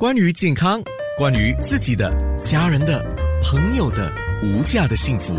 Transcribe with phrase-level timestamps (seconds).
[0.00, 0.80] 关于健康，
[1.16, 2.08] 关于自己的、
[2.38, 3.04] 家人的、
[3.42, 4.12] 朋友的
[4.44, 5.34] 无价的幸福，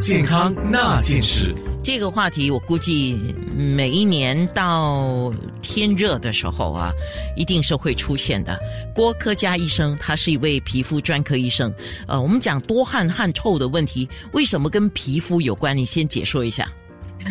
[0.00, 1.54] 健康那件事。
[1.84, 6.90] 这个话题，我估计每一年到天热的时候啊，
[7.36, 8.58] 一定是会出现的。
[8.94, 11.70] 郭科佳医生，他是一位皮肤专科医生。
[12.06, 15.76] 呃，我们讲多汗、汗臭的问题，为什么跟皮肤有关？
[15.76, 16.66] 你先解说一下。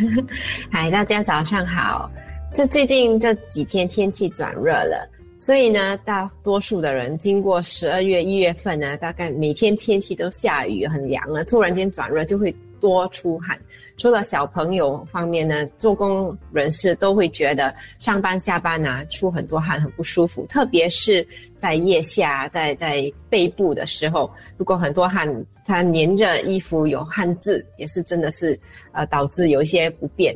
[0.71, 2.07] 嗨，大家早上好。
[2.53, 5.09] 就最近这几天天气转热了，
[5.39, 13.57] 所以呢，大多数的人经过十二月、一月份呢，大概每天天气都下雨，很凉了，突然间转热就会多出汗。
[13.97, 25.27] 除了小朋友方面呢，做工人士都会觉得上班下班啊出很多汗很不舒服，特别是在腋下、在在背部的时候，如果很多汗，
[25.65, 28.59] 它粘着衣服有汗渍，也是真的是
[28.91, 30.35] 呃导致有一些不便。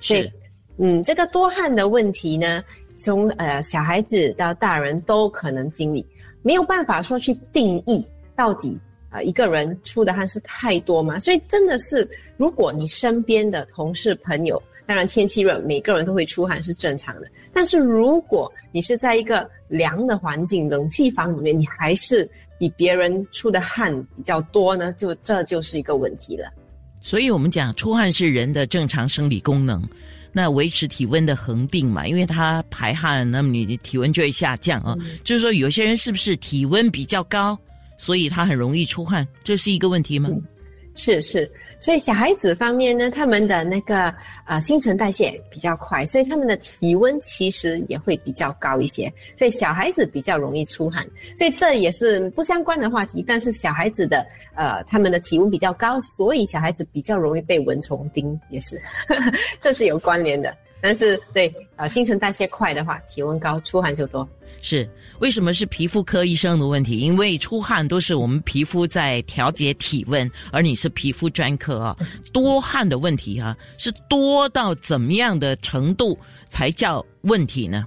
[0.00, 0.30] 是，
[0.78, 2.64] 嗯，这个多汗的问题呢，
[3.02, 6.06] 从呃小孩子到大人都可能经历，
[6.42, 8.80] 没有办法说去定义到底。
[9.14, 11.18] 呃，一个人出的汗是太多吗？
[11.18, 17.28] 所以真的是，如果你身边的同事朋友，当然天气热，每个人都会出汗是正常的。
[17.52, 22.26] 但是如果你是在一个凉的环境，冷气房里面，你还是
[22.58, 26.50] 比别人出的汗比较多呢，就这就是一个问题了。
[27.02, 29.82] 所以我们讲出汗是人的正常生理功能，
[30.32, 34.96] 那维持体温的恒定嘛，因为它排汗，那么你的体温就会下降啊。
[35.22, 37.58] 就是说，有些人是不是体温比较高？
[37.98, 40.28] 所以他很容易出汗，这是一个问题吗？
[40.94, 44.14] 是是，所以小孩子方面呢，他们的那个
[44.46, 51.02] 呃新陈代谢比较快，所以他们的体温其实也会比较高一些，所以小孩子比较容易出汗，
[51.36, 53.24] 所以这也是不相关的话题。
[53.26, 58.78] 但是小孩子的呃他们的体温比较高，所以小孩子比较容易被蚊虫叮，也是，
[59.58, 60.54] 这是有关联的。
[60.82, 64.28] 但是对呃新陈代谢快的话，体温高出汗就多。
[64.60, 64.88] 是
[65.20, 66.98] 为什么是皮肤科医生的问题？
[66.98, 71.96] 因为出汗都是我们皮肤在调节体温，而你是皮肤专科啊，
[72.32, 77.86] 多汗的问题啊，是多到怎么样的程度才叫问题呢？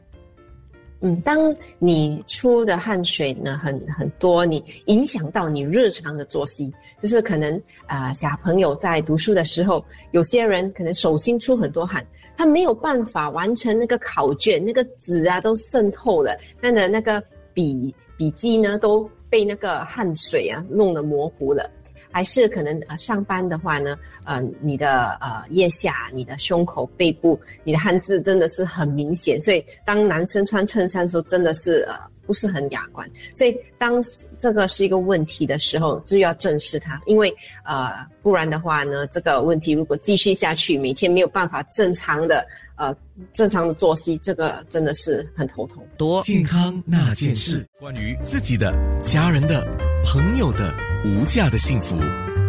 [1.01, 12.03] 嗯，当你出的汗水呢很很多，你影响到你日常的作息，就是可能啊小朋友在读书的时候，有些人可能手心出很多汗。
[12.37, 17.23] 他没有办法完成那个考卷，那个纸啊都渗透了，那的那个
[17.53, 21.69] 笔笔记呢都被那个汗水啊弄得模糊了。
[22.11, 29.39] 还是可能呃上班的话呢，呃你的呃腋下、你的胸口、背部，你的汗渍真的是很明显。
[29.39, 31.95] 所以当男生穿衬衫的时候，真的是呃。
[32.25, 34.01] 不是很雅观，所以当
[34.37, 37.91] 这个是一个问题的时候，就要正视它，因为呃，
[38.21, 42.95] 不然的话呢，这个问题如果继续下去，每天没有办法正常的呃
[43.33, 45.85] 正常的作息，这个真的是很头痛。
[45.97, 46.21] 多。
[46.23, 49.65] 健康那件事，关于自己的、家人的、
[50.03, 50.73] 朋友的
[51.05, 51.95] 无价的幸福，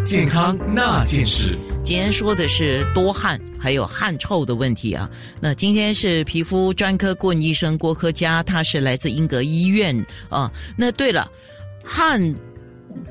[0.02, 1.58] 健康那件事。
[1.82, 5.08] 今天说的是多汗还有汗臭的问题啊。
[5.40, 10.50] 那今天是皮肤专科顾问医生郭科佳，他是来自英格医院啊。
[10.76, 11.30] 那对了，
[11.84, 12.34] 汗，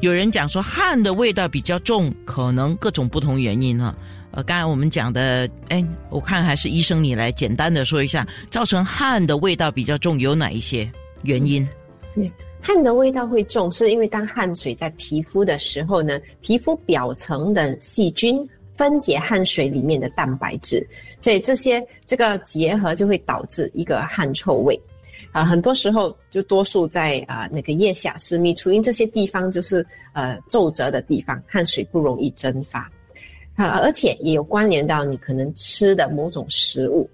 [0.02, 3.96] 有人讲说汗的味道比较重，可能各种不同原因啊。
[4.32, 10.92] 呃，刚才我们讲的，哎，我看还是医生你来简单的说一下，造成汗的味道比较重有哪一些
[11.24, 11.68] 原因？
[12.14, 12.32] 对。
[12.66, 18.44] 汗的味道会重，是因为当汗水在皮肤的时候呢，皮肤表层的细菌
[18.76, 20.84] 分解汗水里面的蛋白质，
[21.20, 24.82] 所以这些这个结合就会导致一个汗臭味。
[25.32, 32.92] 啊，很多时候就多数在啊那个腋下、私密处，因这些地方就是呃皱褶的地方，汗水不容易蒸发。
[33.54, 37.08] 啊，而且也有关联到你可能吃的某种食物。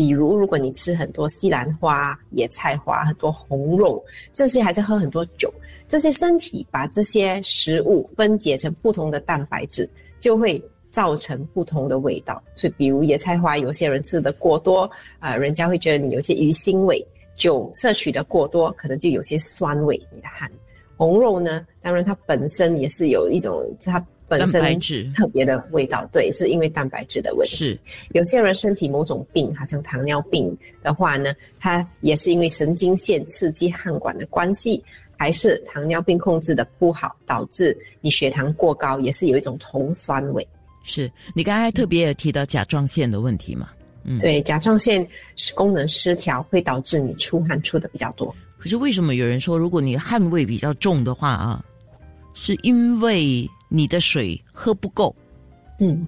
[0.00, 4.02] 比如，如果你吃很多西兰花、野菜花、很多红肉，
[4.32, 5.52] 这些还是喝很多酒，
[5.90, 9.86] 这些身体把这些食物分解成不同的蛋白质，
[10.18, 10.58] 就会
[10.90, 12.42] 造成不同的味道。
[12.56, 16.96] 所以，比如野菜花，有些人吃的过多，啊，人家会觉得你有些鱼腥味；
[17.36, 20.00] 酒摄取的过多，可能就有些酸味。
[20.10, 20.50] 你的汗，
[20.96, 24.02] 红肉呢，当然它本身也是有一种它。
[24.30, 27.56] 本身特别的味道，对，是因为蛋白质的问题。
[27.56, 27.80] 是
[28.12, 34.80] 有些人身体某种病，好像糖尿病的话呢，它也是因为神经线刺激汗管的关系，
[35.16, 40.46] 还是糖尿病控制的不好，导致你血糖过高，也是有一种酮酸味。
[40.84, 43.70] 是你刚才特别提到甲状腺的问题嘛？
[44.04, 45.04] 嗯，对，甲状腺
[45.34, 48.32] 是功能失调，会导致你出汗出的比较多。
[48.58, 51.64] 可是为什么有人说，如果你汗味比较重的话啊，
[52.32, 53.50] 是因为？
[53.72, 55.14] 你的水喝不够，
[55.78, 56.06] 嗯，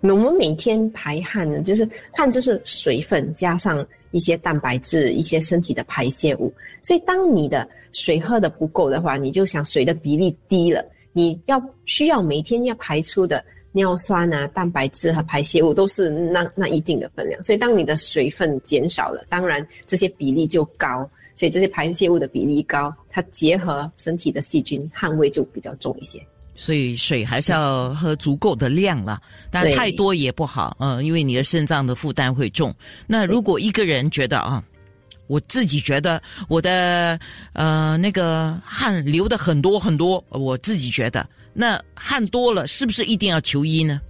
[0.00, 6.52] 我们每天排汗呢，就是汗就是水分加上一些蛋白质、一些身体的排泄物。
[6.82, 17.40] 所以，当你的水喝的不够的话，你就想水的比例低了，你要需要每天要排出的尿酸啊、蛋白质和排泄物都是那那一定的分量。
[17.40, 21.08] 所以，当你的水分减少了，当然这些比例就高。
[21.36, 26.20] 所以这些排泄物的比例高，它结合身体的细菌，汗味就比较重一些。
[26.60, 32.74] 所以水还是要喝足够的量了，但太多也不好，嗯，因为你的肾脏的负担会重。
[33.06, 34.60] 那如果一个人觉得啊，
[35.28, 37.16] 我自己觉得我的
[37.52, 41.24] 呃那个汗流的很多很多，我自己觉得
[41.54, 44.00] 那汗多了，是不是一定要求医呢？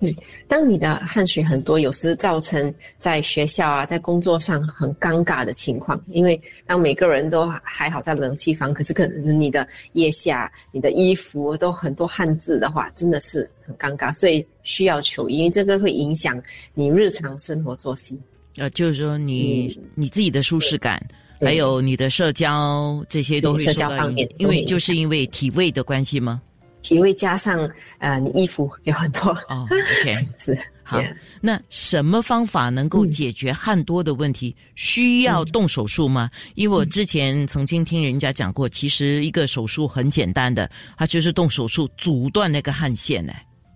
[0.00, 0.14] 嗯，
[0.46, 5.98] 当你的汗水很多，有时造成在学校啊，在工作上很尴尬的情况。
[6.08, 16.40] 因为当每个人都还好在冷气房，可是可能你的腋下、你的衣服都很多汗渍的话，真的是很尴尬，所以需要求医，因为这个会影响
[16.74, 18.20] 你日常生活作息。
[18.56, 21.02] 呃，就是说你你自己的舒适感，
[21.40, 26.42] 还有你的社交这些都会受到影响，因为就是因为体味的关系吗？
[26.86, 27.68] 体味加上
[27.98, 29.66] 呃，你衣服有很多哦。
[30.00, 31.02] OK， 是好。
[31.40, 34.54] 那什么方法能够解决汗多的问题？
[34.76, 36.30] 需要动手术吗？
[36.54, 43.32] 因为我之前曾经听人家讲过，其实一个手术很简单的，它就是动手术阻断那个汗腺呢。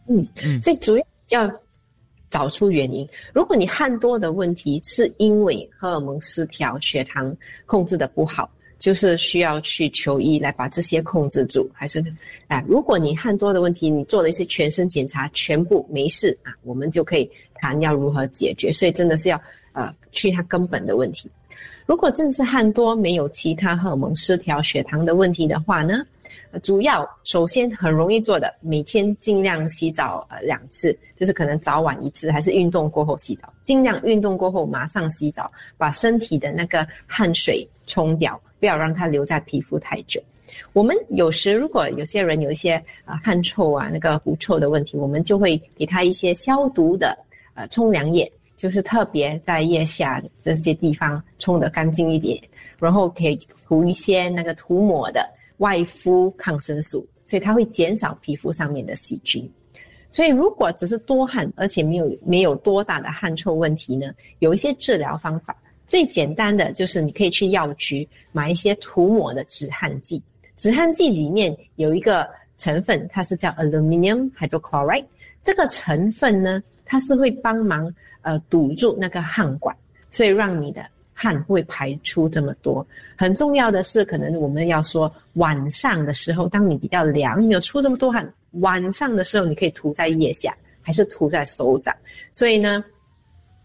[0.09, 1.53] 嗯嗯，所以主要要
[2.31, 3.05] 找出原因。
[3.35, 7.37] 如果你汗多的问题是因为荷尔蒙失调、血糖
[7.67, 8.49] 控制的不好。
[8.81, 12.03] 就是需要去求医来把这些控制住，还是
[12.49, 12.65] 啊？
[12.67, 18.73] 如果你汗多的问题，你做了一些全身检查，全部没事啊，我们就可以谈要如何解决。
[18.73, 19.41] 所以真的是要
[19.75, 21.31] 呃去它根本的问题。
[21.85, 26.03] 如果真是汗多，没有其他荷尔蒙失调、血糖的问题的话呢？
[26.63, 38.41] 主要首先很容易做的，每天尽量洗澡呃两次，就是可能早晚一次，还是运动过后洗澡，尽量运动过后马上洗澡，把身体的那个汗水冲掉。
[38.61, 40.23] 不要让它留在皮肤太久。
[40.73, 42.75] 我们有时如果有些人有一些
[43.05, 47.17] 啊汗臭啊那个狐臭的问题，我们就会给他一些消毒的
[47.55, 52.37] 呃冲凉液，就是特别在腋下这些地方冲得干净一点，
[52.79, 55.25] 然后可以涂一些那个涂抹的
[55.59, 59.49] 外敷抗生素，所以它会减少皮肤上面的细菌。
[60.11, 65.57] 所以如果只是多汗，而且没有没有多大的汗臭问题呢，有一些治疗方法。
[65.91, 70.23] 最简单的就是你可以去药局买一些涂抹的止汗剂，
[70.57, 72.25] 止汗剂里面有一个
[72.59, 75.05] 成分，它是叫 aluminium hydrochloride。
[75.43, 77.93] 这个成分呢，它是会帮忙
[78.23, 79.77] 呃堵住那个汗管，
[80.13, 80.81] 所以让你的
[81.13, 82.87] 汗不会排出这么多。
[83.17, 91.93] 很重要的是，可能我们要说晚上的时候，当你比较凉，没有出这么多汗，晚上的时候你可以涂在腋下，还是涂在手掌。
[92.31, 92.85] 所以呢。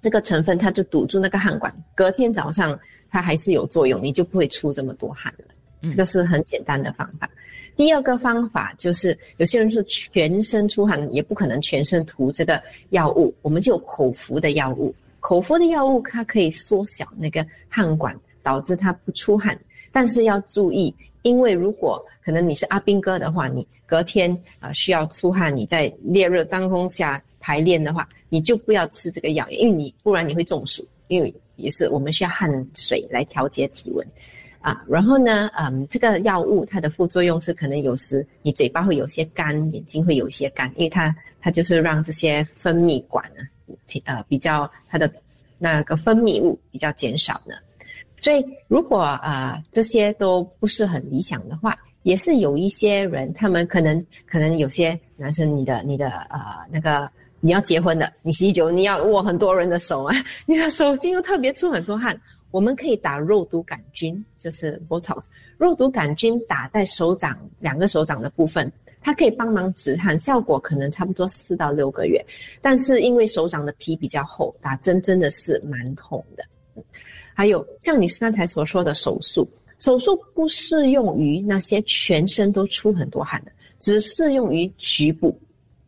[0.06, 2.80] 这个成分它就堵住那个汗管，隔天早上
[3.10, 5.90] 它还是有作用，你就不会出这么多汗了。
[5.90, 7.28] 这个是很简单的方法。
[7.76, 12.62] 第二个方法就是，有些人是全身出汗，也不可能全身涂这个
[12.92, 14.94] 药物，我们就有口服的药物。
[15.22, 19.60] 口服的药物它可以缩小那个汗管，导致它不出汗。
[19.92, 20.94] 但是要注意，
[21.24, 28.08] 因为如果可能你是阿兵哥的话，你隔天啊需要出汗，你在烈日当空下排练的话。
[28.36, 34.06] 你就不要吃这个药，因为你不然你会中暑，因为也是我们需要汗水来调节体温，
[34.60, 45.10] 啊，然后呢，嗯，这个药物它的副作用是可能有时你嘴巴会有些干，眼睛会有些干，因为它它就是让这些分泌管呢，呃，比较它的
[45.58, 47.56] 那个分泌物比较减少呢，
[48.18, 57.10] 所以如果啊这些都不是很理想的话，也是有一些人他们可能可能有些男生你的你的呃那个。
[57.46, 60.16] 你要结婚的，你喜酒你要握很多人的手啊，
[60.48, 65.26] 你的手心又特别出很多汗，我们可以打肉毒杆菌，就是 Botox，
[65.60, 72.20] 肉毒杆菌打在手掌两个手掌的部分，它可以帮忙止汗，效果可能差不多四到六个月，
[72.64, 76.44] 但是因为手掌的皮比较厚，打针真的是蛮痛的。
[77.36, 79.48] 还有像你刚才所说的手术，
[79.78, 85.40] 手术不适用于那些全身都出很多汗的，只适用于局部。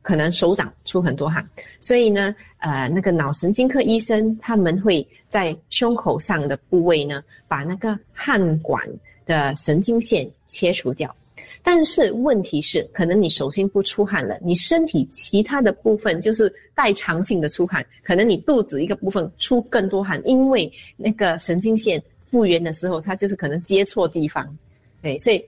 [0.08, 1.46] 可能手掌出很多汗，
[1.82, 8.82] 所以呢，呃，那个脑神经科医生他们会在胸口上的部位呢，把那个汗管
[9.26, 11.14] 的神经线切除掉。
[11.62, 24.58] 但是问题是，可能你手心不出汗了，你身体其他的部分就是代偿性的出汗，可能你肚子一个部分出更多汗，因为那个神经线复原的时候，它就是可能接错地方，
[25.02, 25.46] 对，所以。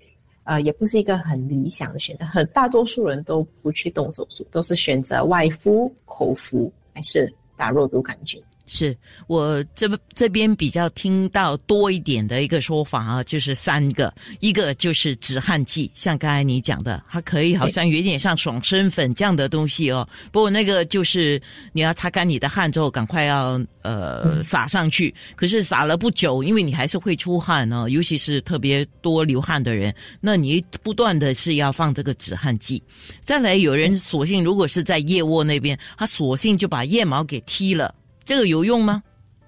[0.49, 2.25] 呃，也不是一个很理想的选择。
[2.25, 8.41] 很大多数人都不去动手术，都是选择外敷、口服，还是打肉毒杆菌。
[8.71, 8.95] 是
[9.25, 20.07] 我这这边比较听到多一点的一个说法啊，就是三个，一个就是止汗剂，像刚才你讲的，它可以好像有点像爽身粉这样的东西哦。
[20.31, 21.41] 不过那个就是
[21.73, 25.13] 你要擦干你的汗之后，赶快要呃撒上去。
[25.35, 32.81] 可是撒了不久，因为你还是会出汗呢，尤其是特别多流汗的人，那你不断的是要放这个止汗剂。
[33.23, 37.95] 再来，有人索性如果是在腋窝那边，他索性就把腋毛给剃了。
[38.29, 39.01] 这个有用吗？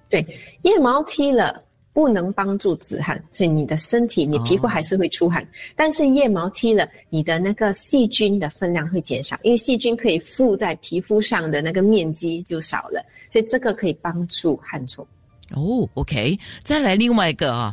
[0.08, 0.26] 对，
[0.62, 1.62] 腋毛剃了
[1.92, 5.46] 不能帮助止汗，所以你的身体、你皮肤还是会出汗。
[5.76, 15.06] 但是腋毛剃了，你的那个细菌的分量会减少，因为细菌可以附在皮肤上的那个面积就少了，所以这个可以帮助汗臭。
[15.52, 17.72] 哦，OK，再来另外一个啊，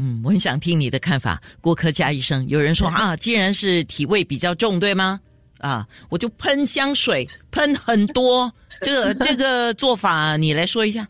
[0.00, 2.44] 嗯，我很想听你的看法，郭科佳医生。
[2.48, 5.20] 有人说啊，既然是体味比较重，对吗？
[5.58, 8.52] 啊，我就喷香水，喷很多。
[8.80, 11.06] 这个 这个做法，你来说一下。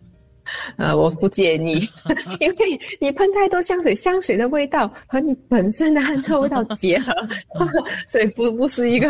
[0.77, 1.89] 呃，我不建议，
[2.39, 7.13] 因为你喷太多香水，香水的味道和你本身的汗臭味道结合，
[8.07, 9.09] 所以不不是一个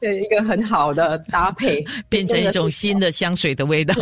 [0.00, 3.94] 呃一个很好的搭配，变成一种新的香水的味道。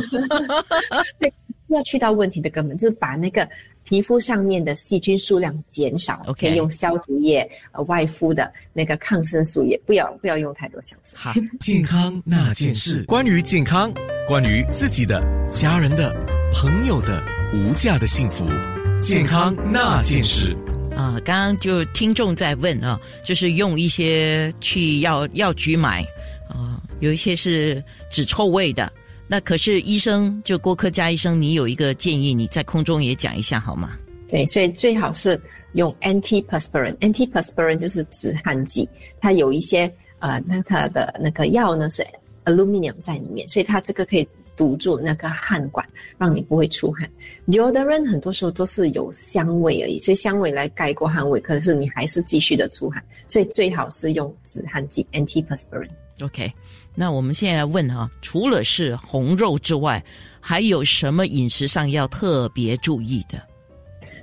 [1.68, 3.48] 要去到问题的根本，就是把那个。
[3.86, 11.18] 皮肤上面的细菌数量减少，可以用消毒液、呃外敷的那个抗生素也，不要不要用太多香水。
[11.18, 13.92] 好，健康那件事，关于健康，
[14.26, 16.16] 关于自己的、家人的、
[16.54, 18.46] 朋友的无价的幸福，
[19.02, 20.56] 健康那件事。
[20.96, 26.02] 啊，刚刚就听众在问啊，就是用一些去药药局买
[26.48, 28.90] 啊，有一些是止臭味的。
[29.26, 33.98] 那可是医生，就郭科佳医生，你有一个建议，你在空中也讲一下好吗？
[34.28, 35.40] 对，所以最好是
[35.72, 38.88] 用 antiperspirant，antiperspirant 就是止汗剂，
[39.20, 42.06] 它有一些呃，那它的那个药呢是
[42.44, 45.86] aluminum 在里面，所以它这个可以堵住那个汗管，
[46.18, 47.08] 让你不会出汗。
[47.48, 55.88] deodorant 很多时候都是有香味而已，所以香味来盖过汗味，可是你还是继续的出汗，所以最好是用止汗剂 antiperspirant。
[56.22, 56.52] OK。
[56.94, 60.04] 那我们现在来问哈，除了是红肉之外，
[60.40, 63.42] 还有什么饮食上要特别注意的？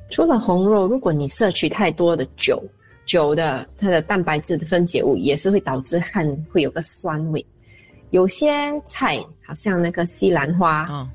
[0.09, 2.63] 除了红肉，如果你摄取太多的酒，
[3.05, 7.45] 酒的它的蛋白质的分解物也是会导致汗会有个酸味。
[8.11, 8.51] 有些
[8.85, 11.09] 菜，好像那个西兰花，啊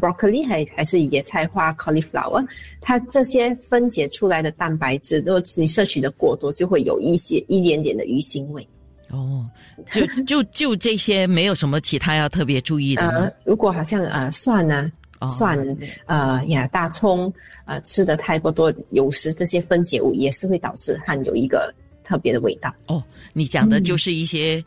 [0.00, 2.46] broccoli 还还是野菜花 cauliflower，
[2.80, 8.66] 它这些分解出来的蛋白质，如果你摄取的过多，就会有一些一点点的鱼腥味。
[9.10, 9.44] 哦，
[9.92, 13.08] 就就就这些，没有什么其他要特别注意的。
[13.08, 14.90] 呃，如果好像呃蒜呢，
[15.30, 15.58] 蒜
[16.06, 17.32] 呃呀大葱
[17.64, 21.74] 呃吃的太过多有时这些分解物也是会导致汗有一个
[22.04, 22.72] 特别的味道。
[22.86, 23.02] 哦，
[23.32, 24.64] 你讲的就是一些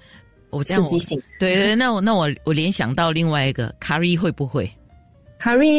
[0.50, 0.86] 我这样。
[1.40, 4.70] 对对，那我那我我联想到另外一个卡瑞会不会？
[5.40, 5.70] 卡瑞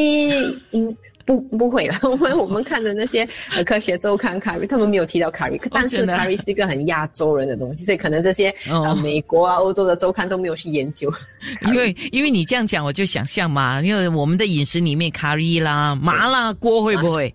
[0.71, 0.97] 应。
[1.25, 3.26] 不不会了， 我们我们看的那些
[3.64, 11.12] 科学周刊卡瑞，他们没有提到卡瑞，但是卡瑞是一个很亚洲人的东西，所以可能这些呃美国啊、欧洲的周刊都没有去研究。
[11.66, 17.35] 因为因为你这样讲，我就想象嘛，因为我们的饮食里面卡瑞啦、麻辣锅会不会？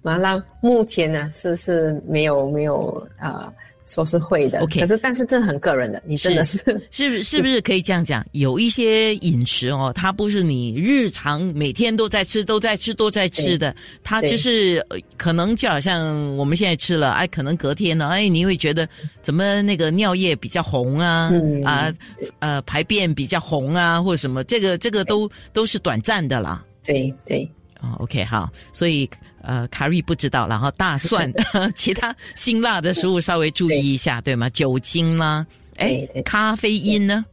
[0.00, 3.52] 麻辣目前呢是是没有没有啊。
[3.86, 6.58] 说是会的，OK，可是但是这很个人的，你真的是
[6.90, 8.24] 是是是不是可以这样讲？
[8.32, 14.84] 有一些饮食哦，它不是你日常每天都在吃、都在吃、都在吃的，它就是
[15.18, 18.88] 可能就好像我们现在吃了，哎，可能隔天呢，哎，你会觉得
[19.20, 21.30] 怎么那个尿液比较红啊，
[21.64, 21.92] 啊，
[22.38, 26.64] 呃，排便比较红啊，或者什么，这个这个都都是短暂的啦。
[26.84, 27.46] 对对，
[27.80, 29.08] 哦，OK，好，所以。
[29.46, 31.32] 呃，卡瑞不知道，然后大蒜，
[31.76, 34.48] 其他辛辣的食物稍微注意一下，对吗？
[34.50, 35.46] 酒精啦，
[35.76, 37.24] 哎，咖啡因呢？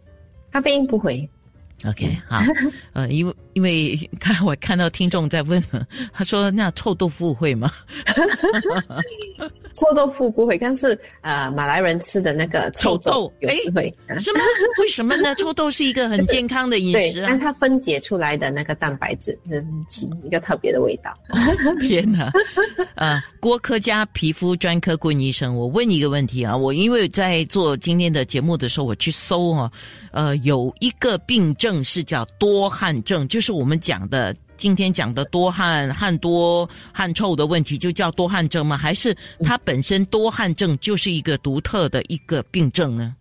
[0.52, 1.30] 咖啡因不会。
[1.88, 2.40] OK，好，
[2.94, 5.62] 呃，因为因为看 我看到听众在问，
[6.14, 7.72] 他说那臭豆腐会吗？
[9.74, 14.42] 臭豆腐不会，但是呃，马来人吃的那个臭豆有机会，是吗？
[14.80, 15.34] 为什么呢？
[15.36, 19.84] 臭豆是一个很健康的饮食啊， 但它分解出来的那个蛋白质，嗯，
[20.24, 21.18] 一个特别的味道。
[21.80, 22.32] 天哪！
[22.96, 29.72] 呃，郭科家皮肤专科顾问医生，我问一个问题啊，我因为在做今天的节目的时候，我去搜啊，
[30.12, 31.71] 呃，有一个病症。
[31.72, 38.78] 症是叫多汗症，就是我们讲的今天讲的多汗、汗多、汗臭的问题，就叫多汗症吗？
[38.78, 43.16] 还是它本身多汗症就是一个独特的一个病症呢？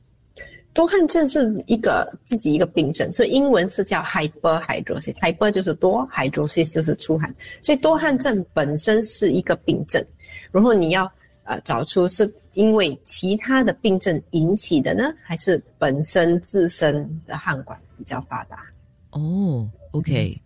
[0.72, 10.04] 多汗症是一个自己一个病症，所以英文是叫 hyperhidrosis，hyper 就是多，hydrosis 就是出汗，所以多汗症本身是一个病症。
[10.50, 11.08] 然后你要
[11.44, 18.64] 呃找出是因为其他的病症引起的呢，还是本身自身的汗管比较发达？
[19.10, 20.40] 哦，OK，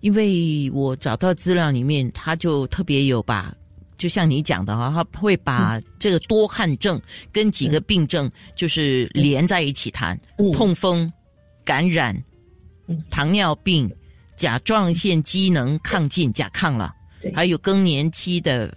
[0.00, 3.52] 因为我找到资料里面，他就特别有把，
[3.96, 7.00] 就像你讲的哈，他会把这个多汗症
[7.32, 10.20] 跟几个病症就是连在一起谈，
[10.52, 11.10] 痛风、
[11.64, 12.14] 感染、
[13.10, 13.90] 糖尿病、
[14.36, 16.94] 甲状腺机能亢进、甲亢了，
[17.34, 18.72] 还有更年期的。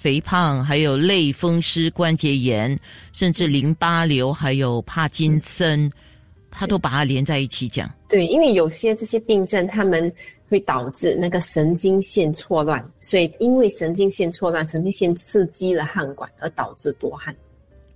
[0.00, 2.78] 肥胖，还有类风湿关节炎，
[3.12, 5.90] 甚至淋巴瘤，还有帕金森，
[6.58, 7.88] 他都把它连在一起讲。
[8.08, 10.12] 对，因为有些这些病症，他们
[10.48, 17.32] 会导致那个神经线错乱，所以因为神经线错乱，神经线刺激了汗管，而导致多汗。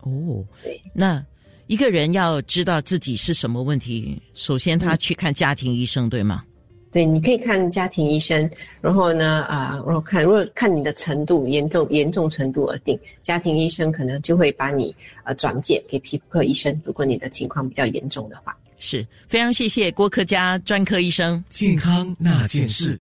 [0.02, 0.80] 哦，对。
[0.94, 1.24] 那
[1.66, 6.44] 一个人要知道自己是什么问题，首先他去看家庭医生，对吗？
[6.92, 8.48] 对，你可以看家庭医生，
[8.82, 14.94] 然后呢，啊，然后看，如果看你的程度严重，严重程度而定，家庭医生可能就会把你
[15.24, 18.54] 呃转介给皮肤科医生，如果你的情况比较严重的话。
[18.78, 22.98] 是非常谢谢郭客家专科医生，健康那件事。